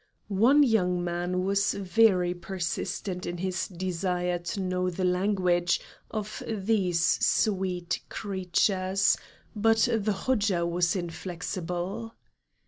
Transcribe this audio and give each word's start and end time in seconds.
One 0.29 0.63
young 0.63 1.03
man 1.03 1.43
was 1.45 1.75
very 1.75 2.33
persistent 2.33 3.27
in 3.27 3.37
his 3.37 3.67
desire 3.67 4.39
to 4.39 4.59
know 4.59 4.89
the 4.89 5.03
language 5.03 5.79
of 6.09 6.41
these 6.47 7.23
sweet 7.23 7.99
creatures, 8.09 9.15
but 9.55 9.87
the 9.95 10.13
Hodja 10.25 10.65
was 10.65 10.95
inflexible. 10.95 12.15